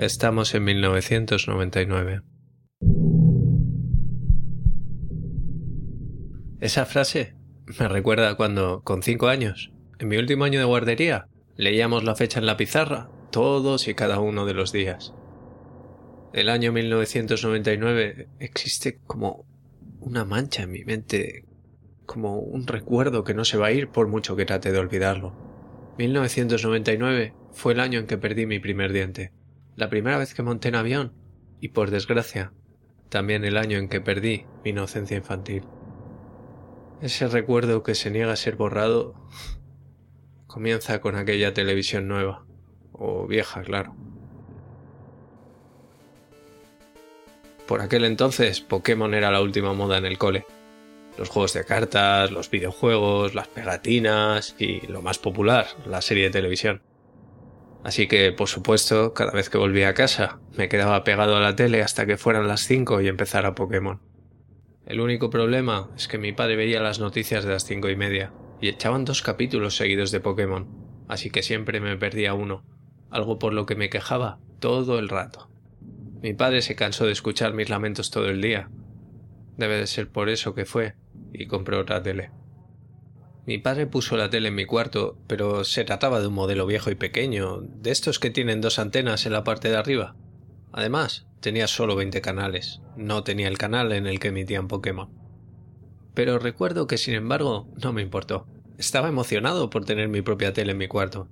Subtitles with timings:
[0.00, 2.22] Estamos en 1999.
[6.58, 7.34] Esa frase
[7.78, 12.38] me recuerda cuando, con cinco años, en mi último año de guardería, leíamos la fecha
[12.38, 15.12] en la pizarra todos y cada uno de los días.
[16.32, 19.44] El año 1999 existe como
[20.00, 21.44] una mancha en mi mente,
[22.06, 25.36] como un recuerdo que no se va a ir por mucho que trate de olvidarlo.
[25.98, 29.38] 1999 fue el año en que perdí mi primer diente
[29.80, 31.14] la primera vez que monté en avión
[31.58, 32.52] y, por desgracia,
[33.08, 35.64] también el año en que perdí mi inocencia infantil.
[37.00, 39.14] Ese recuerdo que se niega a ser borrado
[40.46, 42.44] comienza con aquella televisión nueva,
[42.92, 43.96] o vieja, claro.
[47.66, 50.44] Por aquel entonces, Pokémon era la última moda en el cole.
[51.16, 56.30] Los juegos de cartas, los videojuegos, las pegatinas y, lo más popular, la serie de
[56.30, 56.82] televisión.
[57.84, 61.56] Así que, por supuesto, cada vez que volvía a casa, me quedaba pegado a la
[61.56, 64.00] tele hasta que fueran las 5 y empezara Pokémon.
[64.90, 68.32] El único problema es que mi padre veía las noticias de las cinco y media
[68.60, 70.66] y echaban dos capítulos seguidos de Pokémon,
[71.06, 72.64] así que siempre me perdía uno,
[73.08, 75.48] algo por lo que me quejaba todo el rato.
[76.22, 78.68] Mi padre se cansó de escuchar mis lamentos todo el día.
[79.56, 80.94] Debe de ser por eso que fue
[81.32, 82.32] y compró otra tele.
[83.50, 86.88] Mi padre puso la tele en mi cuarto, pero se trataba de un modelo viejo
[86.92, 90.14] y pequeño, de estos que tienen dos antenas en la parte de arriba.
[90.70, 95.10] Además, tenía solo 20 canales, no tenía el canal en el que emitían Pokémon.
[96.14, 98.46] Pero recuerdo que, sin embargo, no me importó.
[98.78, 101.26] Estaba emocionado por tener mi propia tele en mi cuarto.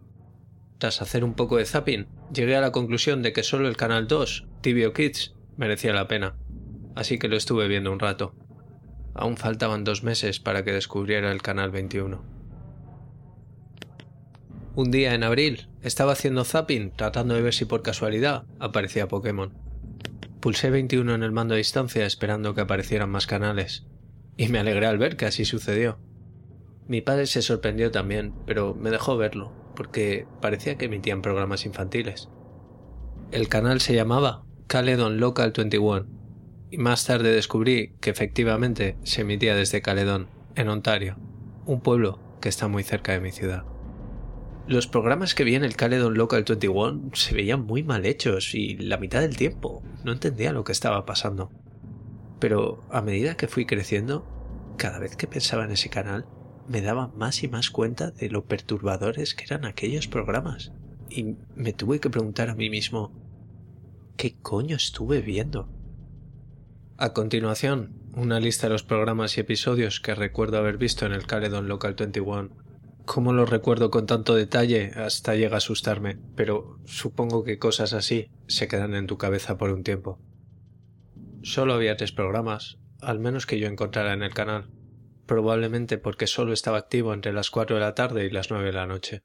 [0.79, 4.09] Tras hacer un poco de zapping, llegué a la conclusión de que solo el canal
[4.09, 6.35] 2, Tibio Kids, merecía la pena.
[6.97, 8.35] Así que lo estuve viendo un rato.
[9.19, 12.23] Aún faltaban dos meses para que descubriera el Canal 21.
[14.77, 19.53] Un día en abril estaba haciendo zapping tratando de ver si por casualidad aparecía Pokémon.
[20.39, 23.89] Pulsé 21 en el mando a distancia esperando que aparecieran más canales,
[24.37, 25.99] y me alegré al ver que así sucedió.
[26.87, 32.29] Mi padre se sorprendió también, pero me dejó verlo, porque parecía que emitían programas infantiles.
[33.33, 36.18] El canal se llamaba Caledon Local 21
[36.71, 41.17] y más tarde descubrí que efectivamente se emitía desde Caledón, en Ontario,
[41.67, 43.65] un pueblo que está muy cerca de mi ciudad.
[44.67, 48.77] Los programas que vi en el Caledon Local 21 se veían muy mal hechos y
[48.77, 51.51] la mitad del tiempo no entendía lo que estaba pasando.
[52.39, 54.27] Pero a medida que fui creciendo,
[54.77, 56.27] cada vez que pensaba en ese canal,
[56.69, 60.73] me daba más y más cuenta de lo perturbadores que eran aquellos programas.
[61.09, 63.11] Y me tuve que preguntar a mí mismo,
[64.19, 65.78] ¿qué coño estuve viendo?
[67.01, 71.29] A continuación, una lista de los programas y episodios que recuerdo haber visto en el
[71.29, 72.51] Caledon Local 21.
[73.05, 78.33] Cómo los recuerdo con tanto detalle hasta llega a asustarme, pero supongo que cosas así
[78.49, 80.19] se quedan en tu cabeza por un tiempo.
[81.45, 84.69] Solo había tres programas, al menos que yo encontrara en el canal,
[85.25, 88.73] probablemente porque solo estaba activo entre las cuatro de la tarde y las nueve de
[88.73, 89.23] la noche.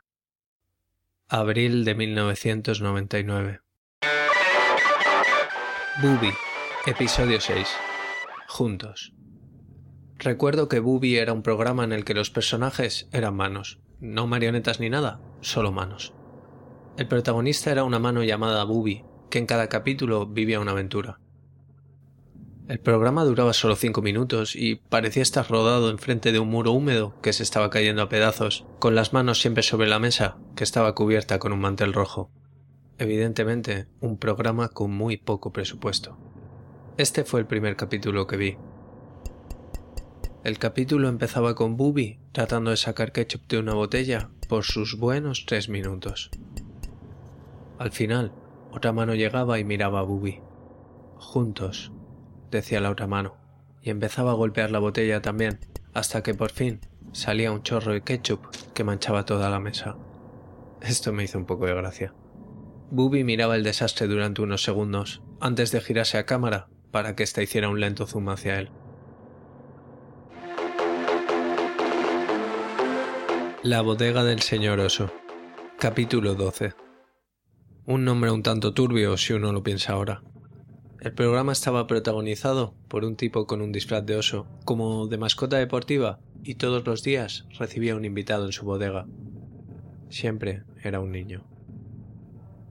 [1.27, 3.61] Abril de 1999.
[6.03, 6.33] Booby
[6.85, 7.65] Episodio 6.
[8.49, 9.13] Juntos.
[10.17, 14.81] Recuerdo que Booby era un programa en el que los personajes eran manos, no marionetas
[14.81, 16.13] ni nada, solo manos.
[16.97, 21.21] El protagonista era una mano llamada Booby, que en cada capítulo vivía una aventura.
[22.67, 27.15] El programa duraba solo cinco minutos y parecía estar rodado enfrente de un muro húmedo
[27.21, 30.95] que se estaba cayendo a pedazos, con las manos siempre sobre la mesa, que estaba
[30.95, 32.29] cubierta con un mantel rojo.
[32.97, 36.32] Evidentemente, un programa con muy poco presupuesto.
[36.95, 38.57] Este fue el primer capítulo que vi.
[40.43, 45.47] El capítulo empezaba con Booby tratando de sacar ketchup de una botella por sus buenos
[45.47, 46.29] tres minutos.
[47.79, 48.31] Al final,
[48.71, 50.41] otra mano llegaba y miraba a Booby.
[51.15, 51.91] Juntos,
[52.51, 53.37] decía la otra mano,
[53.81, 55.57] y empezaba a golpear la botella también,
[55.95, 56.79] hasta que por fin
[57.11, 58.45] salía un chorro de ketchup
[58.75, 59.97] que manchaba toda la mesa.
[60.79, 62.13] Esto me hizo un poco de gracia.
[62.91, 67.41] Booby miraba el desastre durante unos segundos, antes de girarse a cámara para que ésta
[67.41, 68.69] hiciera un lento zoom hacia él.
[73.63, 75.11] La bodega del señor oso.
[75.79, 76.73] Capítulo 12.
[77.87, 80.21] Un nombre un tanto turbio si uno lo piensa ahora.
[80.99, 85.57] El programa estaba protagonizado por un tipo con un disfraz de oso, como de mascota
[85.57, 89.07] deportiva, y todos los días recibía un invitado en su bodega.
[90.09, 91.43] Siempre era un niño.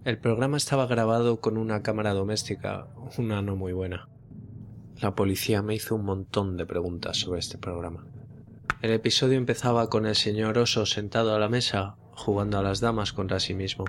[0.04, 2.86] El programa estaba grabado con una cámara doméstica,
[3.18, 4.11] una no muy buena.
[5.02, 8.06] La policía me hizo un montón de preguntas sobre este programa.
[8.82, 13.12] El episodio empezaba con el señor oso sentado a la mesa, jugando a las damas
[13.12, 13.84] contra sí mismo.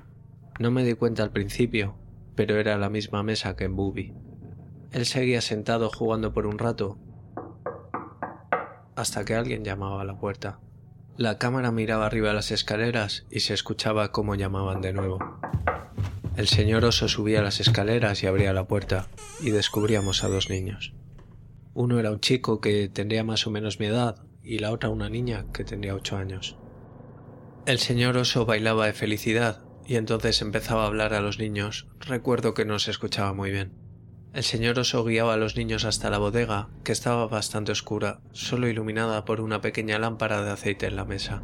[0.59, 1.93] No me di cuenta al principio,
[2.33, 4.11] pero era la misma mesa que en Booby.
[4.91, 6.97] Él seguía sentado jugando por un rato,
[8.95, 10.61] hasta que alguien llamaba a la puerta.
[11.15, 15.19] La cámara miraba arriba las escaleras y se escuchaba cómo llamaban de nuevo.
[16.37, 19.05] El señor oso subía las escaleras y abría la puerta,
[19.41, 20.95] y descubríamos a dos niños.
[21.73, 25.09] Uno era un chico que tendría más o menos mi edad, y la otra una
[25.09, 26.57] niña que tendría ocho años.
[27.65, 31.87] El señor oso bailaba de felicidad y entonces empezaba a hablar a los niños.
[31.99, 33.73] Recuerdo que no se escuchaba muy bien.
[34.33, 38.67] El señor oso guiaba a los niños hasta la bodega, que estaba bastante oscura, solo
[38.67, 41.43] iluminada por una pequeña lámpara de aceite en la mesa.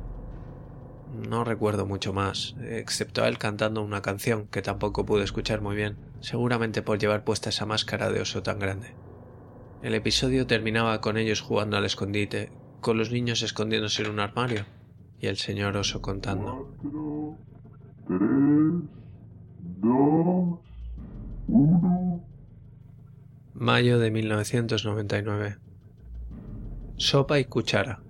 [1.14, 5.76] No recuerdo mucho más, excepto a él cantando una canción que tampoco pude escuchar muy
[5.76, 8.96] bien, seguramente por llevar puesta esa máscara de oso tan grande.
[9.82, 14.66] El episodio terminaba con ellos jugando al escondite, con los niños escondiéndose en un armario
[15.22, 16.76] y el señor oso contando.
[23.54, 25.58] Mayo de 1999.
[26.98, 28.02] Sopa y cuchara.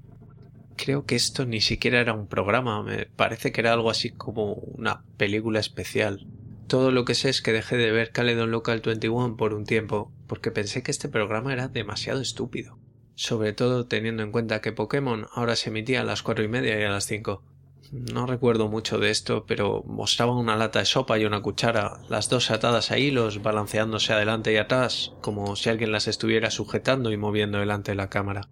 [0.75, 4.54] Creo que esto ni siquiera era un programa, me parece que era algo así como
[4.54, 6.25] una película especial.
[6.69, 10.13] Todo lo que sé es que dejé de ver Caledon Local 21 por un tiempo,
[10.27, 12.80] porque pensé que este programa era demasiado estúpido
[13.19, 16.80] sobre todo teniendo en cuenta que Pokémon ahora se emitía a las cuatro y media
[16.80, 17.44] y a las cinco.
[17.92, 22.30] No recuerdo mucho de esto, pero mostraba una lata de sopa y una cuchara, las
[22.30, 27.18] dos atadas a hilos, balanceándose adelante y atrás, como si alguien las estuviera sujetando y
[27.18, 28.48] moviendo delante de la cámara.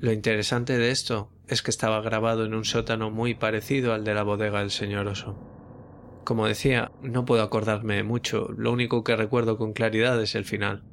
[0.00, 4.12] Lo interesante de esto es que estaba grabado en un sótano muy parecido al de
[4.12, 5.57] la bodega del señor oso.
[6.28, 10.84] Como decía, no puedo acordarme mucho, lo único que recuerdo con claridad es el final.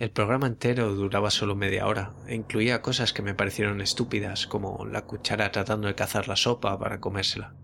[0.00, 4.86] El programa entero duraba solo media hora e incluía cosas que me parecieron estúpidas, como
[4.86, 7.54] la cuchara tratando de cazar la sopa para comérsela.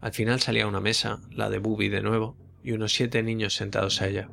[0.00, 4.00] Al final salía una mesa, la de Bubi de nuevo, y unos siete niños sentados
[4.00, 4.28] a ella,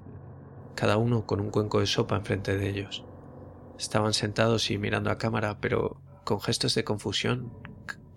[0.75, 3.03] cada uno con un cuenco de sopa enfrente de ellos.
[3.79, 7.51] Estaban sentados y mirando a cámara, pero con gestos de confusión,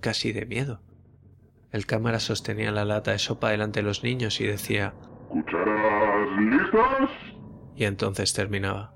[0.00, 0.82] casi de miedo.
[1.72, 4.94] El cámara sostenía la lata de sopa delante de los niños y decía
[5.28, 7.10] ¿Cucharas listas?
[7.74, 8.92] Y entonces terminaba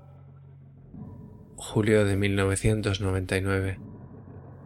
[1.57, 3.79] julio de 1999.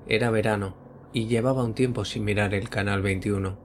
[0.08, 0.78] Era verano
[1.14, 3.58] y llevaba un tiempo sin mirar el canal 21,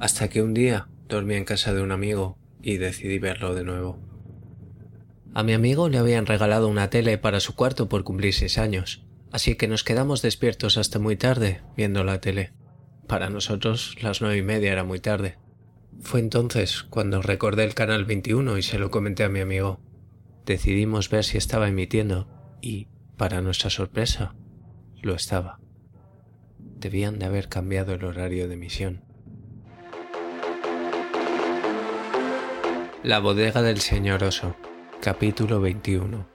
[0.00, 3.98] hasta que un día dormí en casa de un amigo y decidí verlo de nuevo.
[5.34, 9.06] A mi amigo le habían regalado una tele para su cuarto por cumplir seis años,
[9.30, 12.52] así que nos quedamos despiertos hasta muy tarde viendo la tele.
[13.06, 15.38] Para nosotros las nueve y media era muy tarde.
[16.00, 19.80] Fue entonces cuando recordé el canal 21 y se lo comenté a mi amigo.
[20.44, 22.28] Decidimos ver si estaba emitiendo
[22.60, 24.34] y, para nuestra sorpresa,
[25.02, 25.60] lo estaba.
[26.58, 29.04] Debían de haber cambiado el horario de emisión.
[33.02, 34.56] La bodega del señor oso,
[35.00, 36.28] capítulo 21.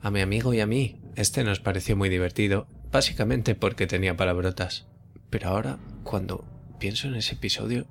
[0.00, 4.88] A mi amigo y a mí, este nos pareció muy divertido, básicamente porque tenía palabrotas.
[5.30, 6.44] Pero ahora, cuando
[6.78, 7.86] pienso en ese episodio,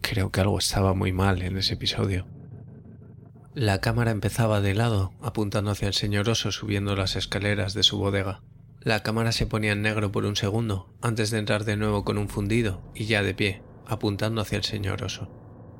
[0.00, 2.26] creo que algo estaba muy mal en ese episodio.
[3.54, 7.98] La cámara empezaba de lado, apuntando hacia el señor oso subiendo las escaleras de su
[7.98, 8.40] bodega.
[8.80, 12.18] La cámara se ponía en negro por un segundo, antes de entrar de nuevo con
[12.18, 15.28] un fundido, y ya de pie, apuntando hacia el señor oso.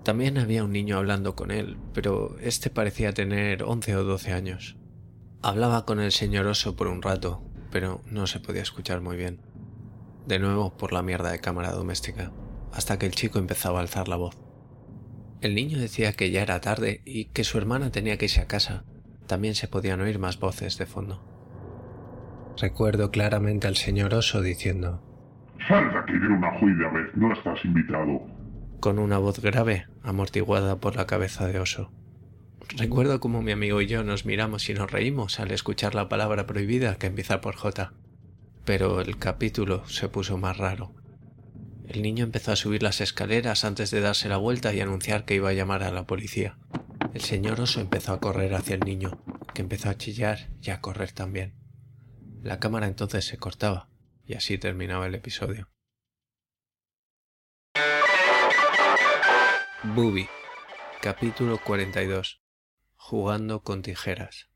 [0.03, 4.77] También había un niño hablando con él, pero este parecía tener once o doce años.
[5.41, 9.41] Hablaba con el señor oso por un rato, pero no se podía escuchar muy bien.
[10.29, 12.33] De nuevo por la mierda de cámara doméstica,
[12.75, 14.37] hasta que el chico empezaba a alzar la voz.
[15.41, 18.47] El niño decía que ya era tarde y que su hermana tenía que irse a
[18.47, 18.85] casa.
[19.27, 21.25] También se podían oír más voces de fondo.
[22.61, 25.03] Recuerdo claramente al señor oso diciendo
[25.67, 28.21] Sal de aquí de una juida vez, no estás invitado.
[28.81, 31.91] Con una voz grave, amortiguada por la cabeza de oso.
[32.77, 36.47] Recuerdo cómo mi amigo y yo nos miramos y nos reímos al escuchar la palabra
[36.47, 37.95] prohibida que empieza por J.
[38.69, 40.95] Pero el capítulo se puso más raro.
[41.87, 45.37] El niño empezó a subir las escaleras antes de darse la vuelta y anunciar que
[45.37, 46.59] iba a llamar a la policía.
[47.15, 49.23] El señor oso empezó a correr hacia el niño,
[49.55, 51.55] que empezó a chillar y a correr también.
[52.43, 53.89] La cámara entonces se cortaba.
[54.27, 55.71] y así terminaba el episodio.
[59.83, 60.29] Booby,
[61.01, 62.43] capítulo 42.
[62.97, 64.51] Jugando con tijeras.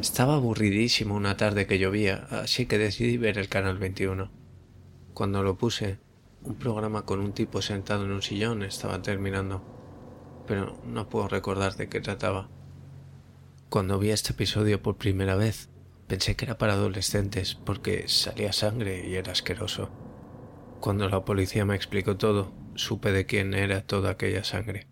[0.00, 4.30] Estaba aburridísimo una tarde que llovía, así que decidí ver el canal 21.
[5.12, 5.98] Cuando lo puse,
[6.44, 9.60] un programa con un tipo sentado en un sillón estaba terminando,
[10.46, 12.48] pero no puedo recordar de qué trataba.
[13.70, 15.68] Cuando vi este episodio por primera vez,
[16.06, 19.90] pensé que era para adolescentes porque salía sangre y era asqueroso.
[20.78, 24.86] Cuando la policía me explicó todo, supe de quién era toda aquella sangre.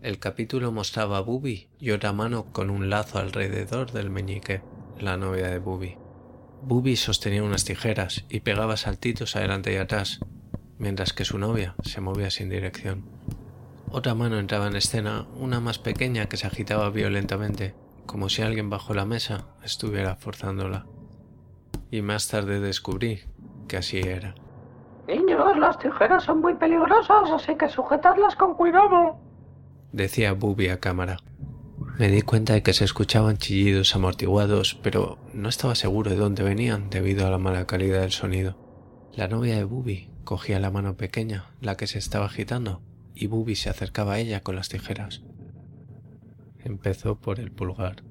[0.00, 4.62] El capítulo mostraba a Bubi y otra mano con un lazo alrededor del meñique,
[5.00, 5.96] la novia de Bubi.
[6.62, 10.20] Bubi sostenía unas tijeras y pegaba saltitos adelante y atrás,
[10.78, 13.06] mientras que su novia se movía sin dirección.
[13.90, 17.74] Otra mano entraba en escena, una más pequeña que se agitaba violentamente,
[18.06, 20.86] como si alguien bajo la mesa estuviera forzándola.
[21.90, 23.22] Y más tarde descubrí
[23.66, 24.36] que así era.
[25.08, 29.27] Niños, las tijeras son muy peligrosas, así que sujetadlas con cuidado.
[29.92, 31.18] Decía Bubi a cámara.
[31.98, 36.42] Me di cuenta de que se escuchaban chillidos amortiguados, pero no estaba seguro de dónde
[36.42, 38.56] venían debido a la mala calidad del sonido.
[39.14, 42.82] La novia de Bubi cogía la mano pequeña, la que se estaba agitando,
[43.14, 45.22] y Bubi se acercaba a ella con las tijeras.
[46.58, 48.04] Empezó por el pulgar.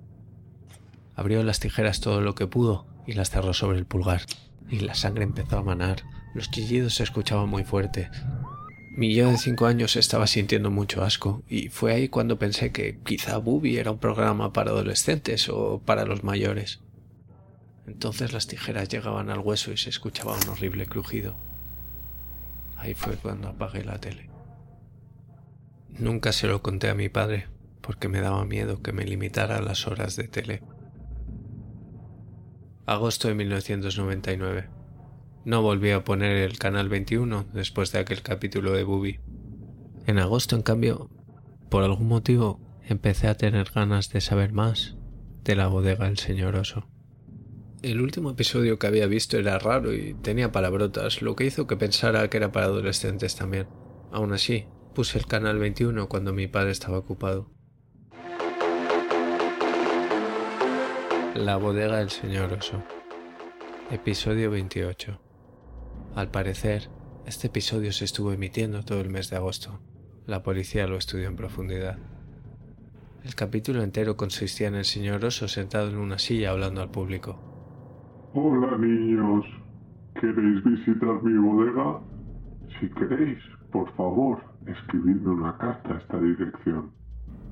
[1.16, 4.24] Abrió las tijeras todo lo que pudo y las cerró sobre el pulgar.
[4.68, 6.04] Y la sangre empezó a manar.
[6.34, 8.10] Los chillidos se escuchaban muy fuerte.
[8.98, 12.98] Mi yo de cinco años estaba sintiendo mucho asco, y fue ahí cuando pensé que
[13.06, 16.82] quizá Bubi era un programa para adolescentes o para los mayores.
[17.86, 21.36] Entonces las tijeras llegaban al hueso y se escuchaba un horrible crujido.
[22.76, 24.32] Ahí fue cuando apagué la tele.
[25.90, 27.50] Nunca se lo conté a mi padre,
[27.82, 30.64] porque me daba miedo que me limitara las horas de tele.
[32.88, 34.77] Agosto de 1999.
[35.46, 39.20] No volví a poner el canal 21 después de aquel capítulo de Bubi.
[40.06, 41.10] En agosto, en cambio,
[41.70, 44.98] por algún motivo, empecé a tener ganas de saber más
[45.44, 46.88] de la bodega del señor oso.
[47.82, 51.78] El último episodio que había visto era raro y tenía palabrotas, lo que hizo que
[51.78, 53.68] pensara que era para adolescentes también.
[54.12, 57.52] Aún así, puse el canal 21 cuando mi padre estaba ocupado.
[61.36, 62.82] La bodega del señor oso.
[63.92, 65.27] Episodio 28.
[66.18, 66.90] Al parecer,
[67.28, 69.80] este episodio se estuvo emitiendo todo el mes de agosto.
[70.26, 72.00] La policía lo estudió en profundidad.
[73.24, 77.40] El capítulo entero consistía en el señor oso sentado en una silla hablando al público.
[78.34, 79.46] Hola niños,
[80.20, 82.00] ¿queréis visitar mi bodega?
[82.80, 83.38] Si queréis,
[83.72, 86.94] por favor, escribidme una carta a esta dirección.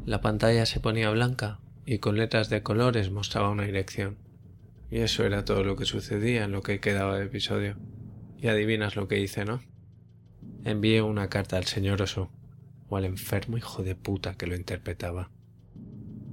[0.07, 4.17] La pantalla se ponía blanca y con letras de colores mostraba una dirección.
[4.89, 7.75] Y eso era todo lo que sucedía en lo que quedaba de episodio.
[8.45, 9.59] Y adivinas lo que hice, ¿no?
[10.65, 12.29] Envié una carta al señor oso,
[12.87, 15.31] o al enfermo hijo de puta que lo interpretaba.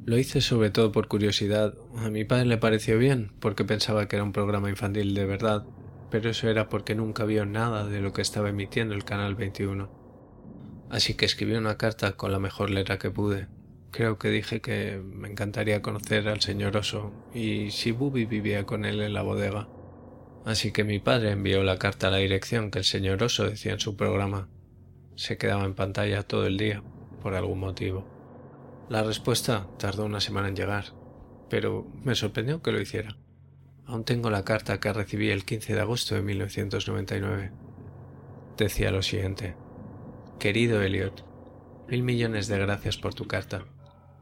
[0.04, 1.72] Lo hice sobre todo por curiosidad.
[1.96, 5.64] A mi padre le pareció bien, porque pensaba que era un programa infantil de verdad,
[6.10, 9.88] pero eso era porque nunca vio nada de lo que estaba emitiendo el Canal 21.
[10.90, 13.48] Así que escribí una carta con la mejor letra que pude,
[13.90, 18.84] Creo que dije que me encantaría conocer al señor oso y si Bubi vivía con
[18.84, 19.68] él en la bodega.
[20.44, 23.72] Así que mi padre envió la carta a la dirección que el señor oso decía
[23.72, 24.48] en su programa.
[25.14, 26.82] Se quedaba en pantalla todo el día,
[27.22, 28.06] por algún motivo.
[28.88, 30.86] La respuesta tardó una semana en llegar,
[31.48, 33.16] pero me sorprendió que lo hiciera.
[33.86, 37.52] Aún tengo la carta que recibí el 15 de agosto de 1999.
[38.56, 39.54] Decía lo siguiente.
[40.38, 41.24] Querido Elliot,
[41.88, 43.64] mil millones de gracias por tu carta.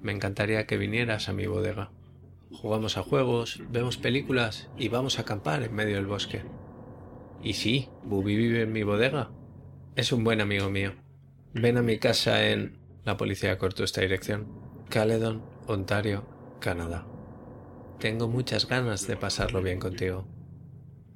[0.00, 1.90] Me encantaría que vinieras a mi bodega.
[2.52, 6.42] Jugamos a juegos, vemos películas y vamos a acampar en medio del bosque.
[7.42, 9.30] Y sí, Bubi vive en mi bodega.
[9.96, 10.94] Es un buen amigo mío.
[11.54, 12.78] Ven a mi casa en...
[13.04, 14.46] La policía cortó esta dirección.
[14.88, 16.26] Caledon, Ontario,
[16.60, 17.06] Canadá.
[17.98, 20.26] Tengo muchas ganas de pasarlo bien contigo.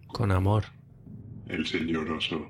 [0.07, 0.65] Con amor.
[1.47, 2.49] El señor oso.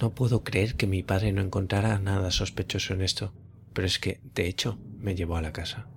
[0.00, 3.32] No puedo creer que mi padre no encontrara nada sospechoso en esto.
[3.72, 5.88] Pero es que, de hecho, me llevó a la casa.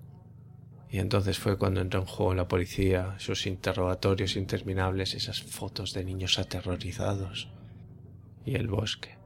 [0.91, 6.03] Y entonces fue cuando entró en juego la policía, sus interrogatorios interminables, esas fotos de
[6.03, 7.49] niños aterrorizados
[8.43, 9.17] y el bosque.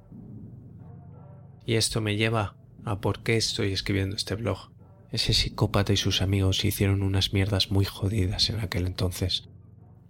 [1.66, 4.72] Y esto me lleva a por qué estoy escribiendo este blog.
[5.12, 9.48] Ese psicópata y sus amigos hicieron unas mierdas muy jodidas en aquel entonces.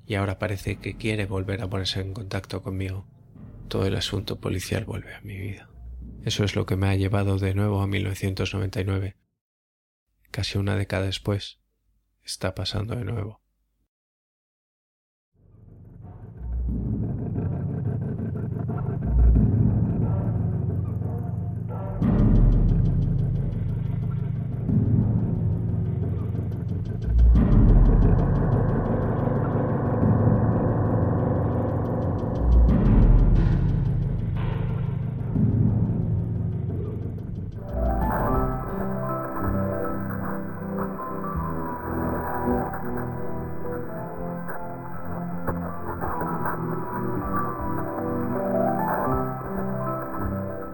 [0.08, 3.06] Y ahora parece que quiere volver a ponerse en contacto conmigo.
[3.68, 5.70] Todo el asunto policial vuelve a mi vida.
[6.24, 9.16] Eso es lo que me ha llevado de nuevo a 1999.
[10.34, 11.60] Casi una década después,
[12.24, 13.43] está pasando de nuevo.